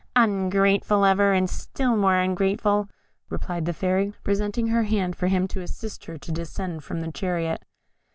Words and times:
"Ungrateful 0.15 1.05
ever, 1.05 1.31
and 1.33 1.47
still 1.47 1.95
more 1.95 2.15
ungrateful," 2.17 2.89
replied 3.29 3.65
the 3.65 3.71
Fairy, 3.73 4.15
presenting 4.23 4.69
her 4.69 4.81
hand 4.81 5.15
for 5.15 5.27
him 5.27 5.47
to 5.49 5.61
assist 5.61 6.05
her 6.05 6.17
to 6.17 6.31
descend 6.31 6.83
from 6.83 7.03
her 7.03 7.11
chariot. 7.11 7.63